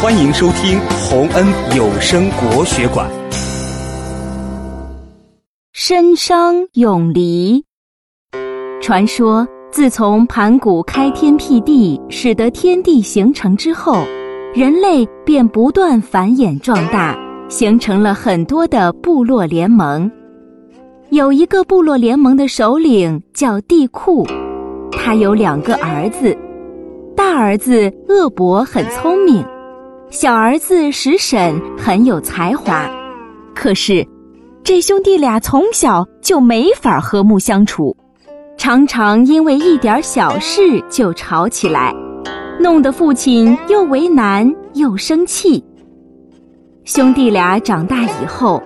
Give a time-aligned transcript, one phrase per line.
[0.00, 1.44] 欢迎收听洪恩
[1.76, 3.10] 有声国学馆。
[5.72, 7.64] 深商永离。
[8.80, 14.04] 传说，自从盘古开天辟地，使得天地形成之后，
[14.54, 17.18] 人类便不断繁衍壮大，
[17.48, 20.08] 形成了很多的部落联盟。
[21.10, 24.24] 有一个部落联盟的首领叫帝喾，
[24.92, 26.38] 他有两个儿子，
[27.16, 29.44] 大儿子恶伯很聪明。
[30.10, 32.90] 小儿子石婶很有才华，
[33.54, 34.06] 可是
[34.64, 37.94] 这兄弟俩从小就没法和睦相处，
[38.56, 41.94] 常常因为一点小事就吵起来，
[42.58, 45.62] 弄得父亲又为难又生气。
[46.84, 48.62] 兄弟俩长大以后，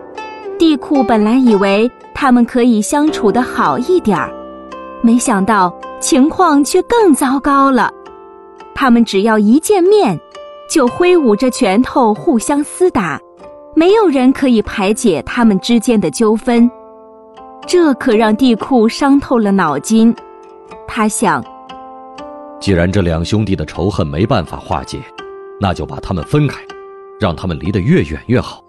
[0.57, 4.33] 地库本来以为他们可以相处的好一点儿，
[5.03, 7.91] 没想到情况却更糟糕了。
[8.77, 10.17] 他们只要一见面。
[10.73, 13.21] 就挥舞着拳头互相厮打，
[13.77, 16.71] 没有人可以排解他们之间的纠纷，
[17.67, 20.17] 这可让地库伤透了脑筋。
[20.89, 21.45] 他想，
[22.59, 24.99] 既然这两兄弟的仇恨没办法化解，
[25.61, 26.59] 那就把他们分开，
[27.21, 28.65] 让他们离得越远越好，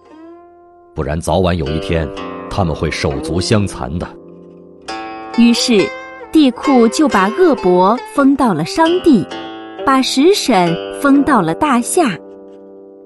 [0.94, 2.06] 不然早晚有一天
[2.50, 4.06] 他们会手足相残的。
[5.38, 5.90] 于是，
[6.34, 9.26] 地库就把恶伯封到了商地。
[9.86, 12.18] 把石婶封到了大夏，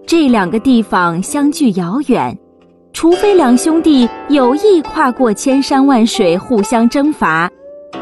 [0.06, 2.38] 这两个地方相距遥远，
[2.94, 7.50] 除非两兄弟有意跨过千山万水互相征伐，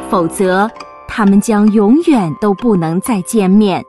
[0.10, 0.70] 否则
[1.08, 3.82] 他们将永远都不能再见面。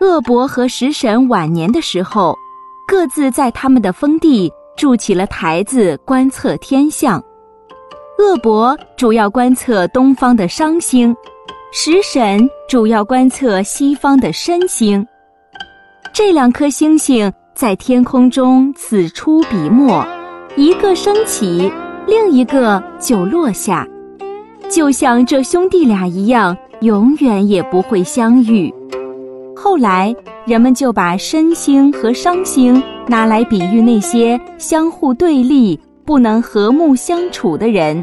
[0.00, 2.36] 恶伯和食神晚年的时候，
[2.86, 7.20] 各自在他们的封地筑起了台子，观测天象。
[8.20, 11.12] 恶伯主要观测东方的商星。
[11.78, 15.06] 食神主要观测西方的申星，
[16.10, 20.02] 这两颗星星在天空中此出彼没，
[20.56, 21.70] 一个升起，
[22.06, 23.86] 另一个就落下，
[24.70, 28.72] 就像这兄弟俩一样，永远也不会相遇。
[29.54, 30.16] 后来，
[30.46, 38.02] 人们就把申星和商星拿来比喻那些相互对立、不能和睦相处的人。